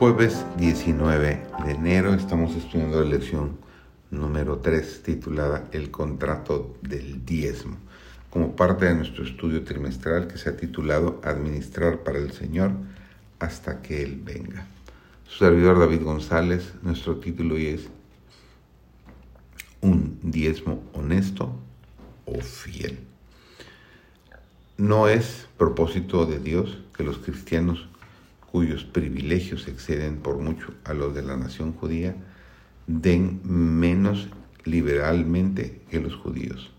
Jueves 0.00 0.46
19 0.56 1.42
de 1.66 1.72
enero 1.72 2.14
estamos 2.14 2.56
estudiando 2.56 3.04
la 3.04 3.10
lección 3.10 3.58
número 4.10 4.56
3 4.56 5.02
titulada 5.02 5.68
El 5.72 5.90
contrato 5.90 6.74
del 6.80 7.26
diezmo, 7.26 7.76
como 8.30 8.56
parte 8.56 8.86
de 8.86 8.94
nuestro 8.94 9.24
estudio 9.24 9.62
trimestral 9.62 10.26
que 10.26 10.38
se 10.38 10.48
ha 10.48 10.56
titulado 10.56 11.20
Administrar 11.22 11.98
para 11.98 12.18
el 12.18 12.32
Señor 12.32 12.70
hasta 13.40 13.82
que 13.82 14.02
Él 14.02 14.18
venga. 14.24 14.66
Su 15.28 15.44
servidor 15.44 15.78
David 15.78 16.02
González, 16.02 16.72
nuestro 16.80 17.16
título 17.16 17.56
hoy 17.56 17.66
es 17.66 17.90
Un 19.82 20.18
diezmo 20.22 20.82
honesto 20.94 21.54
o 22.24 22.40
fiel. 22.40 23.00
No 24.78 25.08
es 25.08 25.46
propósito 25.58 26.24
de 26.24 26.38
Dios 26.38 26.78
que 26.96 27.04
los 27.04 27.18
cristianos 27.18 27.86
cuyos 28.50 28.84
privilegios 28.84 29.68
exceden 29.68 30.18
por 30.18 30.38
mucho 30.38 30.74
a 30.84 30.94
los 30.94 31.14
de 31.14 31.22
la 31.22 31.36
nación 31.36 31.72
judía, 31.72 32.16
den 32.86 33.40
menos 33.44 34.28
liberalmente 34.64 35.80
que 35.90 36.00
los 36.00 36.16
judíos. 36.16 36.72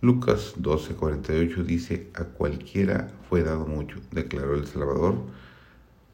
Lucas 0.00 0.54
12:48 0.58 1.64
dice, 1.64 2.10
a 2.14 2.24
cualquiera 2.24 3.10
fue 3.28 3.42
dado 3.42 3.66
mucho, 3.66 4.00
declaró 4.10 4.54
el 4.54 4.66
Salvador, 4.66 5.16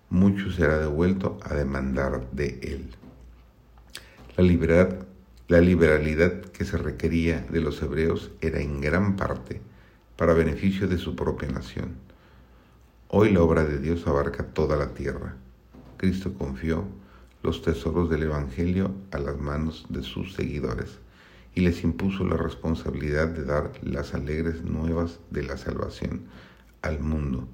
mucho 0.08 0.50
será 0.52 0.78
devuelto 0.78 1.38
a 1.42 1.54
demandar 1.54 2.30
de 2.30 2.60
él. 2.62 2.90
La, 4.36 4.44
libertad, 4.44 5.06
la 5.48 5.60
liberalidad 5.60 6.40
que 6.40 6.64
se 6.64 6.78
requería 6.78 7.44
de 7.50 7.60
los 7.60 7.82
hebreos 7.82 8.30
era 8.40 8.60
en 8.60 8.80
gran 8.80 9.16
parte 9.16 9.60
para 10.16 10.34
beneficio 10.34 10.86
de 10.86 10.98
su 10.98 11.16
propia 11.16 11.48
nación 11.48 12.10
Hoy 13.12 13.32
la 13.32 13.42
obra 13.42 13.64
de 13.64 13.80
Dios 13.80 14.06
abarca 14.06 14.44
toda 14.44 14.76
la 14.76 14.94
tierra. 14.94 15.34
Cristo 15.96 16.32
confió 16.32 16.84
los 17.42 17.60
tesoros 17.60 18.08
del 18.08 18.22
Evangelio 18.22 18.94
a 19.10 19.18
las 19.18 19.36
manos 19.36 19.84
de 19.88 20.04
sus 20.04 20.34
seguidores 20.34 21.00
y 21.56 21.62
les 21.62 21.82
impuso 21.82 22.24
la 22.24 22.36
responsabilidad 22.36 23.26
de 23.26 23.44
dar 23.44 23.72
las 23.82 24.14
alegres 24.14 24.62
nuevas 24.62 25.18
de 25.30 25.42
la 25.42 25.56
salvación 25.56 26.20
al 26.82 27.00
mundo. 27.00 27.48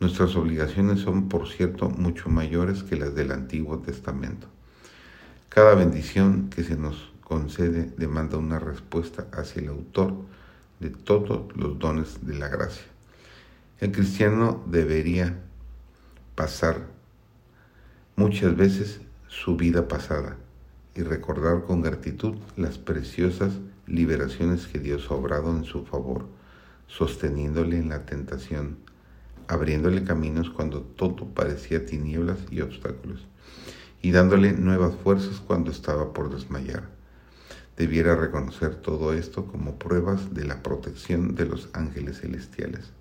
Nuestras 0.00 0.34
obligaciones 0.34 0.98
son, 0.98 1.28
por 1.28 1.46
cierto, 1.48 1.88
mucho 1.88 2.28
mayores 2.28 2.82
que 2.82 2.96
las 2.96 3.14
del 3.14 3.30
Antiguo 3.30 3.78
Testamento. 3.78 4.48
Cada 5.50 5.76
bendición 5.76 6.50
que 6.50 6.64
se 6.64 6.76
nos 6.76 7.12
concede 7.22 7.92
demanda 7.96 8.38
una 8.38 8.58
respuesta 8.58 9.28
hacia 9.34 9.62
el 9.62 9.68
autor 9.68 10.14
de 10.80 10.90
todos 10.90 11.56
los 11.56 11.78
dones 11.78 12.26
de 12.26 12.34
la 12.34 12.48
gracia. 12.48 12.89
El 13.80 13.92
cristiano 13.92 14.62
debería 14.66 15.40
pasar 16.34 16.86
muchas 18.14 18.54
veces 18.54 19.00
su 19.26 19.56
vida 19.56 19.88
pasada 19.88 20.36
y 20.94 21.00
recordar 21.00 21.64
con 21.64 21.80
gratitud 21.80 22.34
las 22.58 22.76
preciosas 22.76 23.54
liberaciones 23.86 24.66
que 24.66 24.80
Dios 24.80 25.06
ha 25.10 25.14
obrado 25.14 25.56
en 25.56 25.64
su 25.64 25.86
favor, 25.86 26.26
sosteniéndole 26.88 27.78
en 27.78 27.88
la 27.88 28.04
tentación, 28.04 28.76
abriéndole 29.48 30.04
caminos 30.04 30.50
cuando 30.50 30.82
todo 30.82 31.28
parecía 31.28 31.86
tinieblas 31.86 32.36
y 32.50 32.60
obstáculos, 32.60 33.26
y 34.02 34.10
dándole 34.10 34.52
nuevas 34.52 34.94
fuerzas 34.96 35.40
cuando 35.40 35.70
estaba 35.70 36.12
por 36.12 36.30
desmayar. 36.30 36.90
Debiera 37.78 38.14
reconocer 38.14 38.74
todo 38.74 39.14
esto 39.14 39.46
como 39.46 39.78
pruebas 39.78 40.34
de 40.34 40.44
la 40.44 40.62
protección 40.62 41.34
de 41.34 41.46
los 41.46 41.70
ángeles 41.72 42.20
celestiales. 42.20 42.92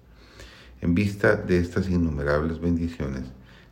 En 0.82 0.96
vista 0.96 1.36
de 1.36 1.60
estas 1.60 1.90
innumerables 1.90 2.62
bendiciones, 2.62 3.24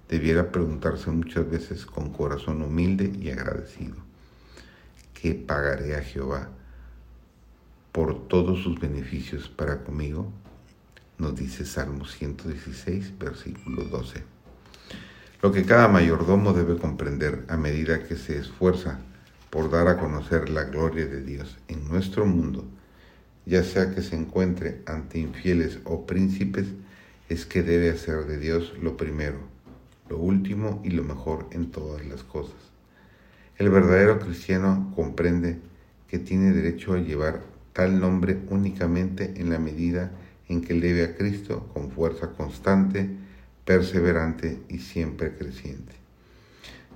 debiera 0.10 0.52
preguntarse 0.52 1.10
muchas 1.10 1.50
veces 1.50 1.86
con 1.86 2.12
corazón 2.12 2.62
humilde 2.62 3.12
y 3.20 3.30
agradecido, 3.30 3.96
¿qué 5.14 5.34
pagaré 5.34 5.96
a 5.96 6.02
Jehová 6.02 6.50
por 7.92 8.28
todos 8.28 8.62
sus 8.62 8.80
beneficios 8.80 9.48
para 9.48 9.84
conmigo? 9.84 10.32
Nos 11.18 11.36
dice 11.36 11.66
Salmo 11.66 12.06
116, 12.06 13.18
versículo 13.18 13.84
12. 13.86 14.24
Lo 15.42 15.52
que 15.52 15.66
cada 15.66 15.88
mayordomo 15.88 16.54
debe 16.54 16.78
comprender 16.78 17.46
a 17.48 17.58
medida 17.58 18.04
que 18.04 18.18
se 18.18 18.38
esfuerza 18.38 19.00
por 19.50 19.72
dar 19.72 19.88
a 19.88 19.98
conocer 19.98 20.50
la 20.50 20.66
gloria 20.66 21.06
de 21.06 21.22
Dios 21.22 21.58
en 21.68 21.88
nuestro 21.88 22.26
mundo, 22.26 22.66
ya 23.46 23.64
sea 23.64 23.94
que 23.96 24.02
se 24.02 24.16
encuentre 24.16 24.82
ante 24.86 25.20
infieles 25.20 25.80
o 25.86 26.06
príncipes, 26.06 26.68
es 27.30 27.46
que 27.46 27.64
debe 27.64 27.90
hacer 27.90 28.26
de 28.26 28.38
Dios 28.38 28.74
lo 28.82 28.98
primero, 28.98 29.38
lo 30.10 30.18
último 30.18 30.82
y 30.84 30.92
lo 30.92 31.04
mejor 31.04 31.48
en 31.52 31.72
todas 31.72 32.06
las 32.06 32.24
cosas. 32.24 32.56
El 33.58 33.70
verdadero 33.70 34.20
cristiano 34.20 34.94
comprende 34.96 35.58
que 36.08 36.20
tiene 36.20 36.52
derecho 36.52 36.94
a 36.94 37.00
llevar 37.00 37.42
tal 37.74 38.00
nombre 38.00 38.38
únicamente 38.50 39.34
en 39.38 39.50
la 39.50 39.60
medida 39.60 40.12
en 40.48 40.62
que 40.62 40.74
leve 40.74 41.04
a 41.04 41.16
Cristo 41.16 41.70
con 41.74 41.92
fuerza 41.92 42.32
constante, 42.32 43.10
perseverante 43.66 44.60
y 44.70 44.80
siempre 44.80 45.36
creciente. 45.36 45.94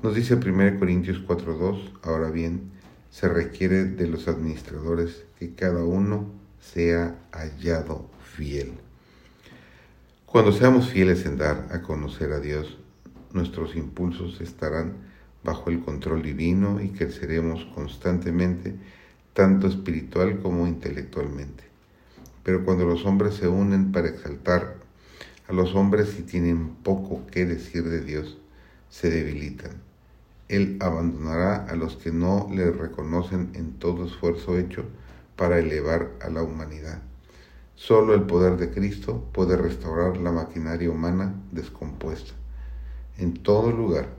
Nos 0.02 0.16
dice 0.16 0.36
1 0.36 0.80
Corintios 0.80 1.20
4:2, 1.28 2.00
ahora 2.04 2.32
bien, 2.32 2.72
se 3.12 3.28
requiere 3.28 3.86
de 3.86 4.08
los 4.08 4.28
administradores 4.28 5.26
que 5.38 5.54
cada 5.54 5.84
uno 5.84 6.32
sea 6.60 7.16
hallado 7.32 8.10
fiel. 8.36 8.72
Cuando 10.32 10.54
seamos 10.54 10.88
fieles 10.88 11.26
en 11.26 11.38
dar 11.38 11.68
a 11.74 11.82
conocer 11.82 12.32
a 12.32 12.40
Dios, 12.40 12.78
nuestros 13.34 13.76
impulsos 13.76 14.40
estarán 14.40 14.94
bajo 15.44 15.70
el 15.70 15.82
control 15.82 16.22
divino 16.22 16.80
y 16.80 16.88
creceremos 16.92 17.66
constantemente, 17.76 18.74
tanto 19.34 19.68
espiritual 19.68 20.40
como 20.42 20.68
intelectualmente. 20.68 21.66
Pero 22.44 22.64
cuando 22.64 22.86
los 22.86 23.06
hombres 23.06 23.34
se 23.34 23.50
unen 23.50 23.92
para 23.92 24.08
exaltar 24.08 24.78
a 25.50 25.52
los 25.52 25.76
hombres 25.76 26.18
y 26.18 26.22
tienen 26.22 26.76
poco 26.76 27.28
que 27.28 27.46
decir 27.46 27.84
de 27.90 28.00
Dios, 28.00 28.38
se 28.90 29.10
debilitan. 29.10 29.82
Él 30.48 30.78
abandonará 30.80 31.66
a 31.66 31.76
los 31.76 31.98
que 31.98 32.14
no 32.14 32.48
le 32.50 32.72
reconocen 32.72 33.50
en 33.54 33.74
todo 33.74 34.06
esfuerzo 34.06 34.58
hecho 34.58 34.86
para 35.36 35.60
elevar 35.60 36.12
a 36.22 36.30
la 36.30 36.42
humanidad. 36.42 37.02
Solo 37.76 38.14
el 38.14 38.24
poder 38.24 38.58
de 38.58 38.70
Cristo 38.70 39.28
puede 39.32 39.58
restaurar 39.58 40.18
la 40.18 40.32
maquinaria 40.32 40.90
humana 40.90 41.34
descompuesta. 41.52 42.34
En 43.18 43.34
todo 43.34 43.72
lugar, 43.72 44.10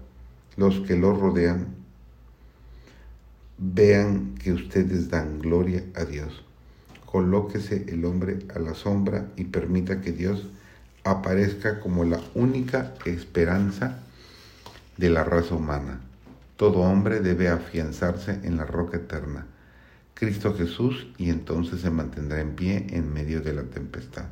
los 0.57 0.81
que 0.81 0.97
lo 0.97 1.15
rodean 1.15 1.75
vean 3.59 4.35
que 4.35 4.53
ustedes 4.53 5.09
dan 5.09 5.39
gloria 5.39 5.85
a 5.95 6.05
Dios. 6.05 6.45
Colóquese 7.07 7.85
el 7.89 8.05
hombre 8.05 8.41
a 8.55 8.59
la 8.59 8.75
sombra 8.75 9.29
y 9.37 9.45
permita 9.45 10.01
que 10.01 10.13
Dios 10.13 10.49
aparezca 11.05 11.81
como 11.81 12.05
la 12.05 12.21
única 12.35 12.95
esperanza 13.05 14.01
de 14.97 15.11
la 15.11 15.23
raza 15.25 15.55
humana. 15.55 16.01
Todo 16.57 16.81
hombre 16.81 17.21
debe 17.21 17.49
afianzarse 17.49 18.41
en 18.43 18.57
la 18.57 18.65
roca 18.65 18.97
eterna 18.97 19.47
Cristo 20.15 20.55
Jesús 20.55 21.09
y 21.19 21.31
entonces 21.31 21.81
se 21.81 21.91
mantendrá 21.91 22.41
en 22.41 22.55
pie 22.55 22.87
en 22.91 23.13
medio 23.13 23.41
de 23.41 23.55
la 23.55 23.65
tempestad. 23.65 24.27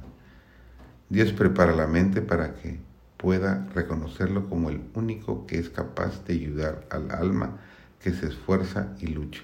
Dios 1.09 1.33
prepara 1.33 1.75
la 1.75 1.87
mente 1.87 2.23
para 2.23 2.55
que 2.55 2.79
pueda 3.17 3.67
reconocerlo 3.75 4.49
como 4.49 4.71
el 4.71 4.81
único 4.95 5.47
que 5.47 5.59
es 5.59 5.69
capaz 5.69 6.25
de 6.25 6.35
ayudar 6.35 6.87
al 6.91 7.11
alma 7.11 7.59
que 8.01 8.13
se 8.13 8.29
esfuerza 8.29 8.95
y 9.01 9.09
lucha. 9.09 9.43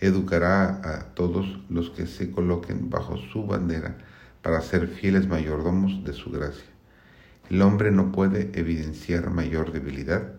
Educará 0.00 0.80
a 0.82 1.14
todos 1.14 1.60
los 1.68 1.90
que 1.90 2.06
se 2.06 2.30
coloquen 2.30 2.90
bajo 2.90 3.16
su 3.16 3.46
bandera 3.46 3.98
para 4.42 4.60
ser 4.60 4.88
fieles 4.88 5.28
mayordomos 5.28 6.04
de 6.04 6.12
su 6.12 6.30
gracia. 6.30 6.66
El 7.50 7.62
hombre 7.62 7.90
no 7.90 8.12
puede 8.12 8.50
evidenciar 8.58 9.30
mayor 9.30 9.72
debilidad 9.72 10.32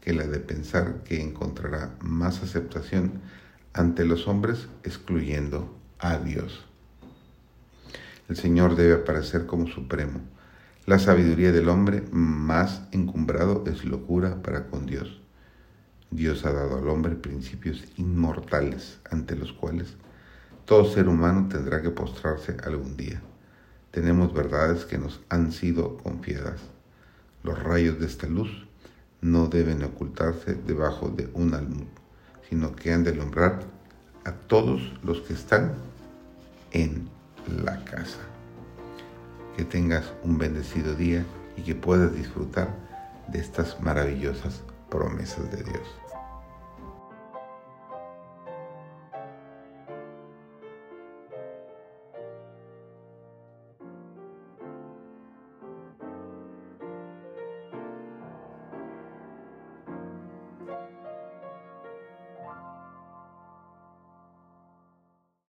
que 0.00 0.12
la 0.12 0.26
de 0.26 0.38
pensar 0.38 1.02
que 1.04 1.20
encontrará 1.20 1.96
más 2.00 2.42
aceptación 2.42 3.20
ante 3.76 4.06
los 4.06 4.26
hombres 4.26 4.68
excluyendo 4.84 5.70
a 5.98 6.16
Dios. 6.16 6.64
El 8.28 8.36
Señor 8.36 8.74
debe 8.74 9.02
aparecer 9.02 9.44
como 9.44 9.66
supremo. 9.66 10.20
La 10.86 10.98
sabiduría 10.98 11.52
del 11.52 11.68
hombre 11.68 12.02
más 12.10 12.82
encumbrado 12.92 13.64
es 13.66 13.84
locura 13.84 14.42
para 14.42 14.68
con 14.68 14.86
Dios. 14.86 15.20
Dios 16.10 16.46
ha 16.46 16.52
dado 16.52 16.78
al 16.78 16.88
hombre 16.88 17.16
principios 17.16 17.84
inmortales 17.96 18.98
ante 19.10 19.36
los 19.36 19.52
cuales 19.52 19.94
todo 20.64 20.90
ser 20.90 21.06
humano 21.06 21.48
tendrá 21.50 21.82
que 21.82 21.90
postrarse 21.90 22.56
algún 22.64 22.96
día. 22.96 23.20
Tenemos 23.90 24.32
verdades 24.32 24.86
que 24.86 24.96
nos 24.96 25.20
han 25.28 25.52
sido 25.52 25.98
confiadas. 25.98 26.62
Los 27.42 27.62
rayos 27.62 28.00
de 28.00 28.06
esta 28.06 28.26
luz 28.26 28.66
no 29.20 29.48
deben 29.48 29.82
ocultarse 29.82 30.54
debajo 30.54 31.10
de 31.10 31.28
un 31.34 31.54
almud 31.54 31.86
sino 32.48 32.74
que 32.74 32.92
han 32.92 33.04
de 33.04 33.10
alumbrar 33.10 33.60
a 34.24 34.32
todos 34.32 34.80
los 35.02 35.20
que 35.20 35.34
están 35.34 35.74
en 36.72 37.08
la 37.62 37.84
casa. 37.84 38.18
Que 39.56 39.64
tengas 39.64 40.12
un 40.22 40.38
bendecido 40.38 40.94
día 40.94 41.24
y 41.56 41.62
que 41.62 41.74
puedas 41.74 42.14
disfrutar 42.14 42.68
de 43.28 43.38
estas 43.38 43.80
maravillosas 43.80 44.62
promesas 44.90 45.50
de 45.50 45.62
Dios. 45.62 45.88